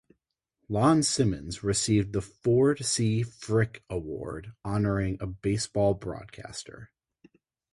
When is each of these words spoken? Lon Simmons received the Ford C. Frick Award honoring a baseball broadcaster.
Lon 0.67 1.03
Simmons 1.03 1.63
received 1.63 2.11
the 2.11 2.23
Ford 2.23 2.83
C. 2.83 3.21
Frick 3.21 3.83
Award 3.87 4.51
honoring 4.65 5.17
a 5.21 5.27
baseball 5.27 5.93
broadcaster. 5.93 6.89